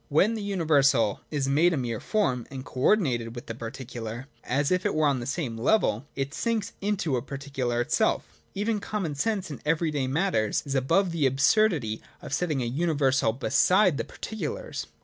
[0.09, 4.71] When the universal is made a mere form and co ordinated with the particular, as
[4.71, 8.41] if it were on the same level, it sinks into a particular itself.
[8.55, 13.31] Even common sense in every day matters is above the absurdity of setting a universal
[13.31, 14.87] beside the particulars.